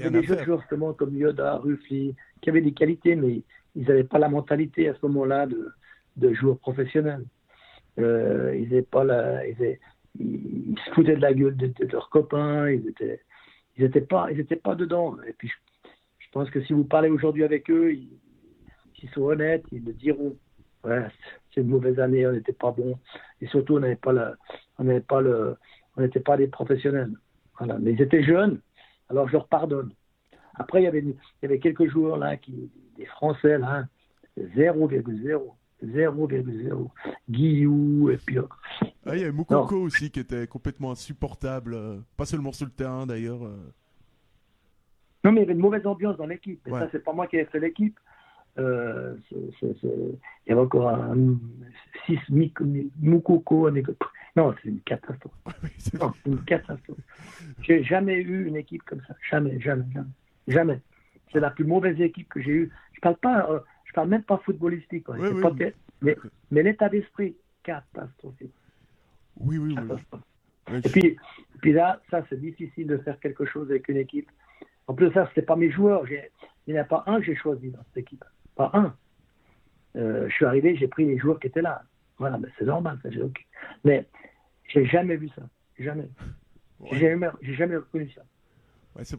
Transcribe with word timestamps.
Il 0.00 0.04
y 0.04 0.08
avait 0.08 0.20
des 0.20 0.26
jeunes 0.26 0.44
joueurs 0.44 0.60
justement 0.60 0.92
comme 0.94 1.14
Yoda, 1.14 1.56
Ruffly, 1.56 2.14
qui 2.40 2.50
avaient 2.50 2.60
des 2.60 2.72
qualités, 2.72 3.16
mais 3.16 3.42
ils 3.74 3.86
n'avaient 3.86 4.04
pas 4.04 4.18
la 4.18 4.28
mentalité 4.28 4.88
à 4.88 4.94
ce 4.94 5.06
moment-là 5.06 5.46
de, 5.46 5.70
de 6.16 6.32
joueurs 6.32 6.58
professionnels. 6.58 7.24
Euh, 7.98 8.56
ils 8.56 8.68
n'avaient 8.68 8.82
pas 8.82 9.04
la, 9.04 9.46
ils, 9.46 9.78
ils, 10.18 10.78
se 10.86 10.90
foutaient 10.92 11.16
de 11.16 11.20
la 11.20 11.34
gueule 11.34 11.56
de, 11.56 11.72
leurs 11.92 12.08
copains, 12.08 12.70
ils 12.70 12.88
étaient, 12.88 13.20
ils 13.76 13.84
étaient 13.84 14.00
pas, 14.00 14.30
ils 14.30 14.40
étaient 14.40 14.56
pas 14.56 14.74
dedans. 14.74 15.16
Et 15.26 15.32
puis 15.32 15.48
je, 15.48 16.26
pense 16.32 16.48
que 16.50 16.62
si 16.62 16.72
vous 16.72 16.84
parlez 16.84 17.10
aujourd'hui 17.10 17.44
avec 17.44 17.70
eux, 17.70 17.92
s'ils 18.94 19.10
sont 19.10 19.22
honnêtes, 19.22 19.64
ils 19.72 19.84
le 19.84 19.92
diront. 19.92 20.36
Ouais, 20.84 21.04
c'est 21.52 21.60
une 21.60 21.68
mauvaise 21.68 22.00
année, 22.00 22.26
on 22.26 22.32
n'était 22.32 22.54
pas 22.54 22.70
bon, 22.70 22.98
et 23.42 23.46
surtout 23.48 23.76
on 23.76 23.80
n'avait 23.80 23.96
pas 23.96 24.14
la, 24.14 24.34
on 24.78 24.84
n'avait 24.84 25.00
pas 25.00 25.20
le, 25.20 25.56
on 25.96 26.00
n'était 26.00 26.20
pas 26.20 26.38
des 26.38 26.46
professionnels. 26.46 27.12
Voilà. 27.58 27.78
Mais 27.78 27.92
ils 27.92 28.00
étaient 28.00 28.22
jeunes, 28.22 28.60
alors 29.10 29.28
je 29.28 29.32
leur 29.34 29.48
pardonne. 29.48 29.92
Après, 30.54 30.80
il 30.80 30.84
y 30.84 30.88
avait, 30.88 31.00
il 31.00 31.14
y 31.42 31.46
avait 31.46 31.58
quelques 31.58 31.88
joueurs 31.88 32.16
là, 32.16 32.36
qui, 32.36 32.70
des 32.96 33.06
Français 33.06 33.58
là, 33.58 33.84
0,0. 34.38 35.52
0,0. 35.82 36.90
Guillou, 37.28 38.10
et 38.10 38.18
puis. 38.18 38.38
Ah, 39.06 39.14
il 39.14 39.20
y 39.20 39.22
avait 39.22 39.32
Moukoko 39.32 39.76
aussi 39.76 40.10
qui 40.10 40.20
était 40.20 40.46
complètement 40.46 40.90
insupportable, 40.90 41.74
euh, 41.74 41.98
pas 42.16 42.26
seulement 42.26 42.52
sur 42.52 42.66
le 42.66 42.72
terrain 42.72 43.06
d'ailleurs. 43.06 43.44
Euh. 43.44 43.72
Non, 45.24 45.32
mais 45.32 45.40
il 45.40 45.42
y 45.42 45.44
avait 45.44 45.54
une 45.54 45.60
mauvaise 45.60 45.86
ambiance 45.86 46.16
dans 46.16 46.26
l'équipe. 46.26 46.66
Et 46.66 46.70
ça, 46.70 46.88
c'est 46.92 47.02
pas 47.02 47.12
moi 47.12 47.26
qui 47.26 47.36
ai 47.36 47.44
fait 47.46 47.60
l'équipe. 47.60 47.98
Euh, 48.58 49.16
il 49.30 50.18
y 50.46 50.52
avait 50.52 50.60
encore 50.60 50.88
un 50.88 51.38
6 52.26 52.32
Moukoko. 53.00 53.70
Non, 54.36 54.54
c'est 54.62 54.68
une 54.68 54.80
catastrophe. 54.80 55.32
non, 56.00 56.12
c'est 56.22 56.30
une 56.30 56.44
catastrophe. 56.44 56.98
J'ai 57.62 57.82
jamais 57.82 58.16
eu 58.16 58.46
une 58.46 58.56
équipe 58.56 58.82
comme 58.84 59.00
ça. 59.06 59.14
Jamais, 59.28 59.60
jamais, 59.60 59.84
jamais. 59.92 60.10
Jamais. 60.48 60.80
C'est 61.32 61.40
la 61.40 61.50
plus 61.50 61.64
mauvaise 61.64 62.00
équipe 62.00 62.28
que 62.28 62.40
j'ai 62.40 62.52
eue. 62.52 62.70
Je 62.92 63.00
parle 63.00 63.16
pas, 63.16 63.50
euh, 63.50 63.60
je 63.84 63.92
parle 63.92 64.08
même 64.08 64.22
pas 64.22 64.38
footballistique. 64.38 65.06
mais, 66.02 66.16
mais 66.50 66.62
l'état 66.62 66.88
d'esprit, 66.88 67.36
catastrophique. 67.62 68.54
Oui, 69.36 69.58
oui, 69.58 69.76
oui. 69.78 70.80
Et 70.84 70.88
puis, 70.88 71.16
puis 71.60 71.72
là, 71.72 72.00
ça, 72.10 72.24
c'est 72.28 72.40
difficile 72.40 72.86
de 72.86 72.98
faire 72.98 73.18
quelque 73.20 73.44
chose 73.44 73.70
avec 73.70 73.88
une 73.88 73.96
équipe. 73.96 74.30
En 74.86 74.94
plus, 74.94 75.10
ça, 75.12 75.26
c'était 75.28 75.42
pas 75.42 75.56
mes 75.56 75.70
joueurs. 75.70 76.04
Il 76.66 76.74
n'y 76.74 76.78
en 76.78 76.82
a 76.82 76.84
pas 76.84 77.04
un 77.06 77.18
que 77.18 77.26
j'ai 77.26 77.36
choisi 77.36 77.70
dans 77.70 77.82
cette 77.88 77.98
équipe. 77.98 78.24
Pas 78.56 78.70
un. 78.74 78.94
Euh, 79.96 80.28
je 80.28 80.34
suis 80.34 80.44
arrivé, 80.44 80.76
j'ai 80.76 80.88
pris 80.88 81.04
les 81.04 81.18
joueurs 81.18 81.40
qui 81.40 81.48
étaient 81.48 81.62
là. 81.62 81.82
Voilà, 82.20 82.36
mais 82.36 82.48
c'est 82.58 82.66
normal, 82.66 82.98
ça, 83.02 83.10
j'ai 83.10 83.22
okay. 83.22 83.46
Mais 83.82 84.06
j'ai 84.68 84.84
jamais 84.84 85.16
vu 85.16 85.30
ça. 85.30 85.42
Jamais. 85.78 86.08
J'ai 86.92 86.98
jamais, 87.00 87.28
jamais 87.42 87.76
reconnu 87.76 88.10
ça. 88.10 88.22
c'est 89.02 89.16